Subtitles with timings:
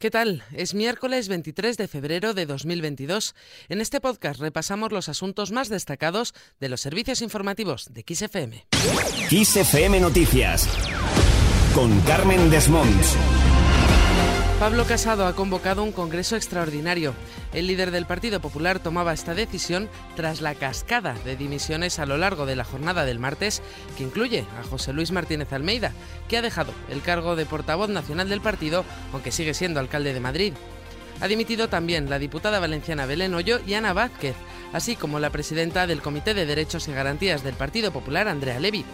[0.00, 0.42] ¿Qué tal?
[0.54, 3.34] Es miércoles 23 de febrero de 2022.
[3.68, 8.64] En este podcast repasamos los asuntos más destacados de los servicios informativos de XFM.
[9.28, 10.66] XFM Noticias
[11.74, 13.39] con Carmen Desmonts.
[14.60, 17.14] Pablo Casado ha convocado un congreso extraordinario.
[17.54, 22.18] El líder del Partido Popular tomaba esta decisión tras la cascada de dimisiones a lo
[22.18, 23.62] largo de la jornada del martes,
[23.96, 25.94] que incluye a José Luis Martínez Almeida,
[26.28, 28.84] que ha dejado el cargo de portavoz nacional del partido,
[29.14, 30.52] aunque sigue siendo alcalde de Madrid.
[31.20, 34.34] Ha dimitido también la diputada valenciana Belén Hoyo y Ana Vázquez,
[34.72, 38.84] así como la presidenta del Comité de Derechos y Garantías del Partido Popular, Andrea Levy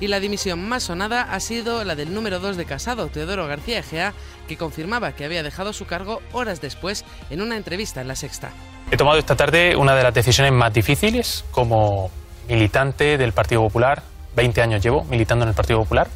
[0.00, 3.80] y la dimisión más sonada ha sido la del número 2 de Casado, Teodoro García
[3.80, 4.14] Egea,
[4.48, 8.50] que confirmaba que había dejado su cargo horas después en una entrevista en La Sexta.
[8.90, 12.10] He tomado esta tarde una de las decisiones más difíciles como
[12.48, 14.02] militante del Partido Popular,
[14.34, 16.08] 20 años llevo militando en el Partido Popular,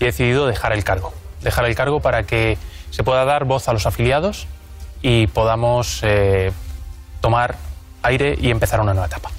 [0.00, 1.12] y he decidido dejar el cargo.
[1.42, 2.56] Dejar el cargo para que
[2.90, 4.46] se pueda dar voz a los afiliados
[5.02, 6.52] y podamos eh,
[7.20, 7.56] tomar
[8.02, 9.30] aire y empezar una nueva etapa.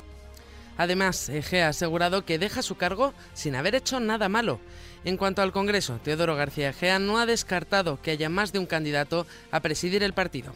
[0.77, 4.59] Además, Egea ha asegurado que deja su cargo sin haber hecho nada malo.
[5.03, 8.65] En cuanto al Congreso, Teodoro García Egea no ha descartado que haya más de un
[8.65, 10.55] candidato a presidir el partido.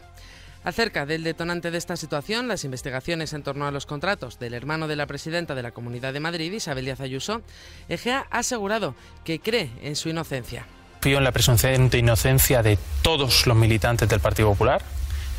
[0.64, 4.88] Acerca del detonante de esta situación, las investigaciones en torno a los contratos del hermano
[4.88, 7.42] de la presidenta de la Comunidad de Madrid, Isabel Díaz Ayuso,
[7.88, 10.66] Egea ha asegurado que cree en su inocencia.
[11.06, 14.82] Confío en la presunción de inocencia de todos los militantes del Partido Popular,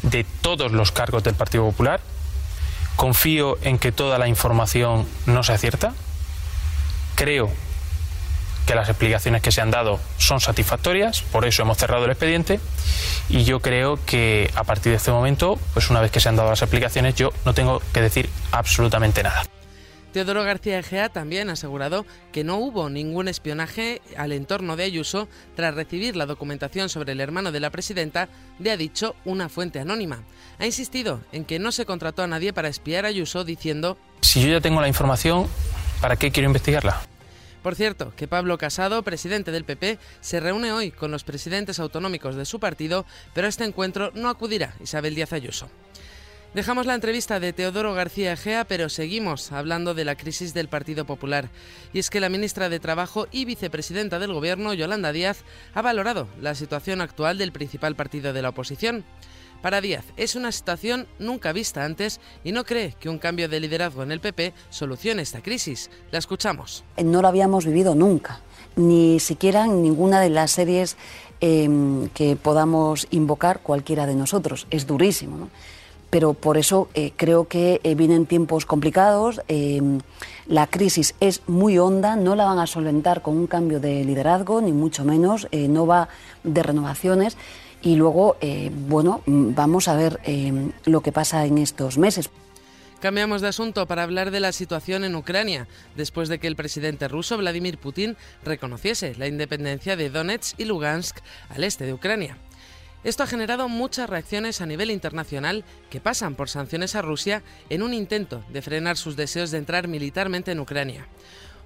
[0.02, 2.00] de todos los cargos del Partido Popular
[2.96, 5.94] Confío en que toda la información no sea cierta.
[7.16, 7.52] Creo
[8.66, 12.62] que las explicaciones que se han dado son satisfactorias, por eso hemos cerrado el expediente
[13.28, 16.38] y yo creo que a partir de este momento, pues una vez que se han
[16.38, 19.44] dado las explicaciones, yo no tengo que decir absolutamente nada.
[20.12, 25.28] Teodoro García Egea también ha asegurado que no hubo ningún espionaje al entorno de Ayuso
[25.56, 29.80] tras recibir la documentación sobre el hermano de la presidenta, le ha dicho una fuente
[29.80, 30.24] anónima.
[30.60, 34.42] Ha insistido en que no se contrató a nadie para espiar a Ayuso diciendo Si
[34.42, 35.48] yo ya tengo la información,
[36.02, 37.02] ¿para qué quiero investigarla?
[37.62, 42.36] Por cierto, que Pablo Casado, presidente del PP, se reúne hoy con los presidentes autonómicos
[42.36, 45.70] de su partido, pero a este encuentro no acudirá Isabel Díaz Ayuso.
[46.54, 51.06] Dejamos la entrevista de Teodoro García Egea, pero seguimos hablando de la crisis del Partido
[51.06, 51.50] Popular.
[51.94, 55.44] Y es que la ministra de Trabajo y vicepresidenta del Gobierno, Yolanda Díaz,
[55.74, 59.04] ha valorado la situación actual del principal partido de la oposición.
[59.62, 63.60] Para Díaz es una situación nunca vista antes y no cree que un cambio de
[63.60, 65.90] liderazgo en el PP solucione esta crisis.
[66.12, 66.86] La escuchamos.
[67.04, 68.40] No lo habíamos vivido nunca,
[68.76, 70.96] ni siquiera en ninguna de las series
[71.42, 74.66] em, que podamos invocar cualquiera de nosotros.
[74.70, 75.38] Es durísimo.
[75.38, 75.50] ¿no?
[76.10, 79.42] Pero por eso eh, creo que eh, vienen tiempos complicados.
[79.48, 79.82] Eh,
[80.48, 84.62] la crisis es muy honda, no la van a solventar con un cambio de liderazgo,
[84.62, 86.08] ni mucho menos, no va
[86.44, 87.36] de renovaciones.
[87.82, 88.38] Y luego,
[88.88, 90.22] bueno, vamos a ver
[90.86, 92.30] lo que pasa en estos meses.
[93.02, 97.08] Cambiamos de asunto para hablar de la situación en Ucrania, después de que el presidente
[97.08, 101.18] ruso Vladimir Putin reconociese la independencia de Donetsk y Lugansk
[101.50, 102.38] al este de Ucrania.
[103.08, 107.82] Esto ha generado muchas reacciones a nivel internacional que pasan por sanciones a Rusia en
[107.82, 111.08] un intento de frenar sus deseos de entrar militarmente en Ucrania.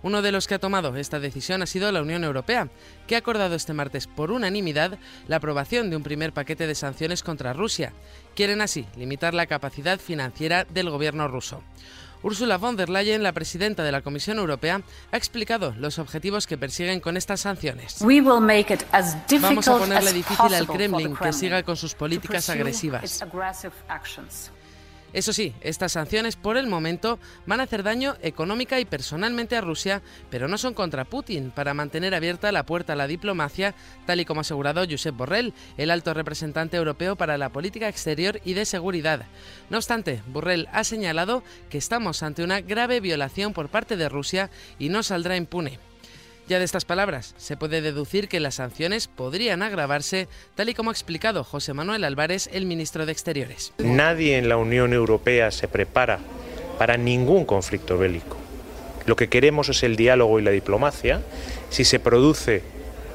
[0.04, 2.70] Uno de los que ha tomado esta decisión ha sido la Unión Europea,
[3.08, 7.24] que ha acordado este martes por unanimidad la aprobación de un primer paquete de sanciones
[7.24, 7.92] contra Rusia.
[8.36, 11.64] Quieren así limitar la capacidad financiera del gobierno ruso.
[12.24, 16.58] Ursula von der Leyen, la presidenta de la Comisión Europea, ha explicado los objetivos que
[16.58, 17.98] persiguen con estas sanciones.
[18.00, 23.24] Vamos a ponerle difícil al Kremlin que siga con sus políticas agresivas.
[25.14, 29.62] Eso sí, estas sanciones por el momento van a hacer daño económica y personalmente a
[29.62, 34.22] Rusia, pero no son contra Putin para mantener abierta la puerta a la diplomacia, tal
[34.22, 38.54] y como ha asegurado Josep Borrell, el alto representante europeo para la política exterior y
[38.54, 39.26] de seguridad.
[39.70, 44.50] No obstante, Borrell ha señalado que estamos ante una grave violación por parte de Rusia
[44.80, 45.91] y no saldrá impune.
[46.52, 50.90] Ya de estas palabras se puede deducir que las sanciones podrían agravarse, tal y como
[50.90, 53.72] ha explicado José Manuel Álvarez, el ministro de Exteriores.
[53.78, 56.20] Nadie en la Unión Europea se prepara
[56.78, 58.36] para ningún conflicto bélico.
[59.06, 61.22] Lo que queremos es el diálogo y la diplomacia.
[61.70, 62.64] Si se produce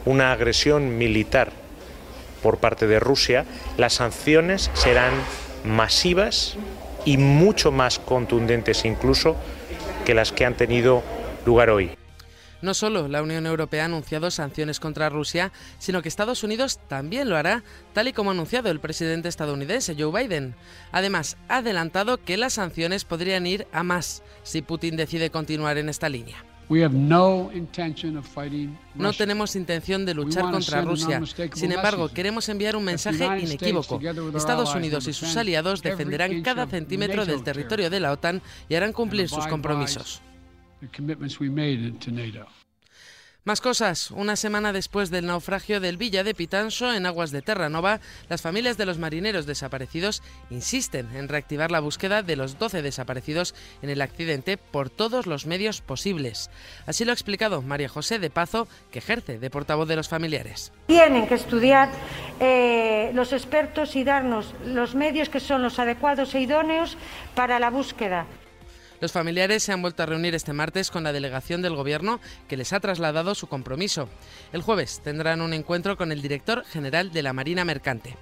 [0.07, 1.53] una agresión militar
[2.43, 3.45] por parte de Rusia,
[3.77, 5.13] las sanciones serán
[5.63, 6.57] masivas
[7.05, 9.37] y mucho más contundentes incluso
[10.07, 11.03] que las que han tenido
[11.45, 11.91] lugar hoy.
[12.63, 17.29] No solo la Unión Europea ha anunciado sanciones contra Rusia, sino que Estados Unidos también
[17.29, 17.63] lo hará,
[17.93, 20.55] tal y como ha anunciado el presidente estadounidense Joe Biden.
[20.93, 25.89] Además, ha adelantado que las sanciones podrían ir a más si Putin decide continuar en
[25.89, 26.45] esta línea.
[26.69, 27.51] No
[29.17, 31.23] tenemos intención de luchar contra Rusia.
[31.55, 34.01] Sin embargo, queremos enviar un mensaje inequívoco.
[34.35, 38.93] Estados Unidos y sus aliados defenderán cada centímetro del territorio de la OTAN y harán
[38.93, 40.23] cumplir sus compromisos.
[43.47, 44.11] Más cosas.
[44.11, 48.77] Una semana después del naufragio del Villa de Pitanso en aguas de Terranova, las familias
[48.77, 50.21] de los marineros desaparecidos
[50.51, 55.47] insisten en reactivar la búsqueda de los 12 desaparecidos en el accidente por todos los
[55.47, 56.51] medios posibles.
[56.87, 60.73] Así lo ha explicado María José de Pazo, que ejerce de portavoz de los familiares.
[60.89, 61.89] Tienen que estudiar
[62.41, 66.99] eh, los expertos y darnos los medios que son los adecuados e idóneos
[67.37, 68.27] para la búsqueda.
[69.01, 72.57] Los familiares se han vuelto a reunir este martes con la delegación del Gobierno que
[72.57, 74.09] les ha trasladado su compromiso.
[74.53, 78.17] El jueves tendrán un encuentro con el director general de la Marina Mercante.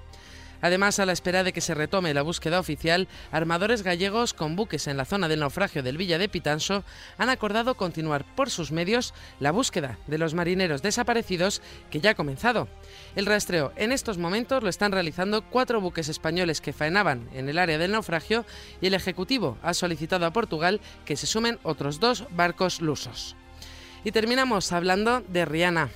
[0.60, 4.86] Además, a la espera de que se retome la búsqueda oficial, armadores gallegos con buques
[4.86, 6.84] en la zona del naufragio del Villa de Pitanso
[7.18, 12.14] han acordado continuar por sus medios la búsqueda de los marineros desaparecidos que ya ha
[12.14, 12.68] comenzado.
[13.16, 17.58] El rastreo en estos momentos lo están realizando cuatro buques españoles que faenaban en el
[17.58, 18.44] área del naufragio
[18.80, 23.36] y el Ejecutivo ha solicitado a Portugal que se sumen otros dos barcos lusos.
[24.04, 25.90] Y terminamos hablando de Rihanna.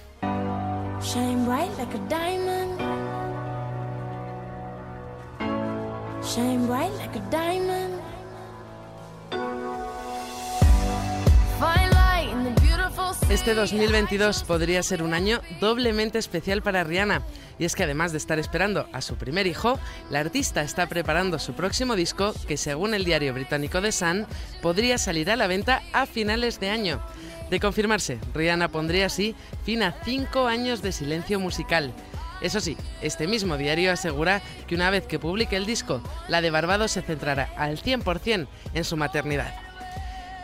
[13.31, 17.23] Este 2022 podría ser un año doblemente especial para Rihanna.
[17.59, 19.79] Y es que además de estar esperando a su primer hijo,
[20.11, 24.27] la artista está preparando su próximo disco que según el diario británico The Sun
[24.61, 27.01] podría salir a la venta a finales de año.
[27.49, 29.35] De confirmarse, Rihanna pondría así
[29.65, 31.95] fin a cinco años de silencio musical.
[32.41, 36.51] Eso sí, este mismo diario asegura que una vez que publique el disco, la de
[36.51, 39.55] Barbados se centrará al 100% en su maternidad.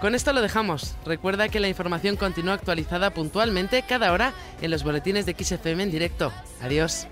[0.00, 0.96] Con esto lo dejamos.
[1.06, 5.91] Recuerda que la información continúa actualizada puntualmente cada hora en los boletines de XFM en
[5.91, 6.32] directo.
[6.61, 7.06] Adiós.